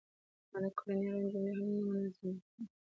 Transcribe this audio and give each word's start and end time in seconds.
ما 0.49 0.57
د 0.63 0.65
کرنې 0.77 1.05
اړوند 1.09 1.29
جملې 1.31 1.51
هم 1.57 1.67
منظمې 1.89 2.33
کړې. 2.45 2.63